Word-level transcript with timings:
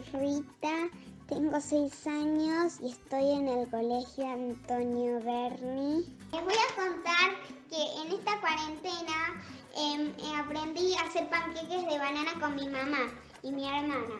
Rita, 0.00 0.88
tengo 1.28 1.60
seis 1.60 2.06
años 2.06 2.80
y 2.80 2.92
estoy 2.92 3.30
en 3.30 3.46
el 3.46 3.68
colegio 3.68 4.26
Antonio 4.26 5.20
Berni. 5.20 6.06
Les 6.32 6.44
voy 6.44 6.54
a 6.54 6.74
contar 6.74 7.30
que 7.68 8.00
en 8.00 8.12
esta 8.12 8.40
cuarentena 8.40 9.42
em, 9.76 10.08
eh, 10.08 10.36
aprendí 10.38 10.94
a 10.94 11.02
hacer 11.02 11.28
panqueques 11.28 11.86
de 11.86 11.98
banana 11.98 12.32
con 12.40 12.54
mi 12.54 12.66
mamá 12.68 13.12
y 13.42 13.52
mi 13.52 13.68
hermana. 13.68 14.16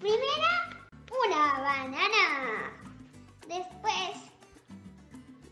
Primera, 0.00 0.86
una 1.24 1.60
banana. 1.60 2.72
Después, 3.46 4.32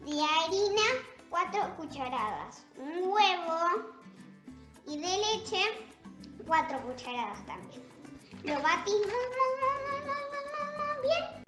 de 0.05 0.21
harina, 0.21 0.83
cuatro 1.29 1.77
cucharadas. 1.77 2.67
Un 2.77 3.09
huevo 3.09 3.93
y 4.89 4.99
de 4.99 5.17
leche, 5.19 5.63
cuatro 6.45 6.81
cucharadas 6.83 7.47
también. 7.47 7.83
Lo 8.43 8.55
batís 8.63 9.07
bien. 11.03 11.45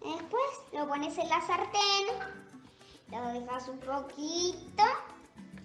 Después 0.00 0.50
lo 0.72 0.88
pones 0.88 1.16
en 1.18 1.28
la 1.28 1.40
sartén, 1.40 2.06
lo 3.10 3.28
dejas 3.28 3.68
un 3.68 3.78
poquito, 3.78 4.84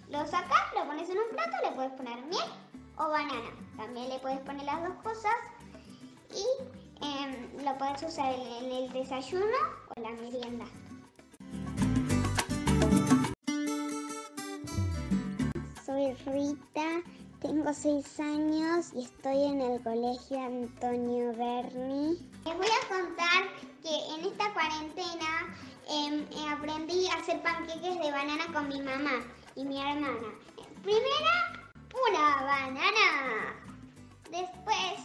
lo 0.08 0.26
sacas, 0.26 0.72
lo 0.74 0.86
pones 0.86 1.08
en 1.08 1.18
un 1.18 1.28
plato, 1.30 1.56
le 1.62 1.72
puedes 1.72 1.92
poner 1.92 2.16
miel 2.26 2.50
o 2.96 3.08
banana. 3.08 3.50
También 3.76 4.08
le 4.08 4.18
puedes 4.18 4.40
poner 4.40 4.64
las 4.64 4.82
dos 4.82 4.96
cosas 5.02 5.34
y 6.30 6.44
em, 7.04 7.64
lo 7.64 7.76
puedes 7.78 8.02
usar 8.02 8.34
en 8.34 8.70
el 8.70 8.92
desayuno 8.92 9.56
o 9.96 10.00
la 10.00 10.10
merienda. 10.10 10.66
Soy 15.84 16.14
Rita, 16.26 17.02
tengo 17.40 17.72
seis 17.72 18.20
años 18.20 18.92
y 18.94 19.04
estoy 19.04 19.44
en 19.44 19.60
el 19.62 19.82
colegio 19.82 20.38
Antonio 20.38 21.32
Berni. 21.32 22.18
Les 22.44 22.56
voy 22.56 22.66
a 22.66 22.88
contar 22.88 23.48
que 23.82 24.14
en 24.14 24.26
esta 24.26 24.52
cuarentena 24.52 25.56
em, 25.88 26.20
eh, 26.20 26.48
aprendí 26.50 27.06
a 27.06 27.14
hacer 27.14 27.42
panqueques 27.42 27.98
de 27.98 28.12
banana 28.12 28.46
con 28.52 28.68
mi 28.68 28.80
mamá 28.82 29.24
y 29.56 29.64
mi 29.64 29.80
hermana. 29.80 30.34
Primera, 30.82 31.70
una 32.08 32.42
banana. 32.44 33.56
Después, 34.30 35.00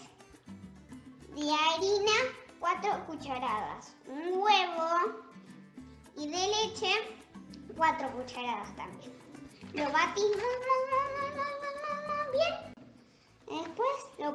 de 1.36 1.52
harina, 1.52 2.18
cuatro 2.60 3.06
cucharadas. 3.08 3.96
Un 4.08 4.40
huevo 4.40 5.24
y 6.18 6.28
de 6.28 6.48
leche, 6.48 6.92
cuatro 7.78 8.12
cucharadas 8.12 8.76
también. 8.76 9.14
Lo 9.74 9.86
lo 9.86 11.65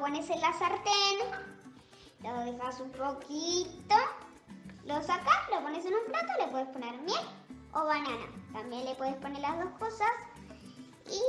pones 0.01 0.27
en 0.31 0.41
la 0.41 0.51
sartén, 0.53 1.17
lo 2.23 2.39
dejas 2.39 2.79
un 2.79 2.89
poquito, 2.89 3.95
lo 4.85 4.95
sacas, 5.03 5.47
lo 5.51 5.61
pones 5.61 5.85
en 5.85 5.93
un 5.93 6.05
plato, 6.07 6.33
le 6.39 6.47
puedes 6.47 6.67
poner 6.69 6.93
miel 7.01 7.25
o 7.73 7.85
banana. 7.85 8.25
También 8.51 8.85
le 8.85 8.95
puedes 8.95 9.15
poner 9.17 9.39
las 9.41 9.59
dos 9.59 9.71
cosas 9.79 10.09
y 11.05 11.21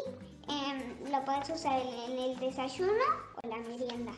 em, 0.51 1.12
lo 1.12 1.23
puedes 1.27 1.51
usar 1.51 1.81
en 1.83 2.19
el 2.19 2.39
desayuno 2.41 3.05
o 3.42 3.47
la 3.47 3.59
merienda. 3.59 4.12